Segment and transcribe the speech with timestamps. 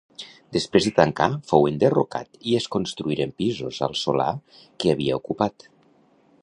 [0.55, 4.31] Després de tancar, fou enderrocat i es construïren pisos al solar
[4.61, 5.71] que havia ocupat.